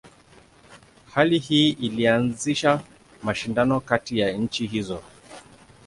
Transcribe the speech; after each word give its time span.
Hali 1.13 1.39
hii 1.39 1.69
ilianzisha 1.69 2.81
mashindano 3.23 3.79
kati 3.81 4.19
ya 4.19 4.31
nchi 4.31 4.67
hizo. 4.67 5.03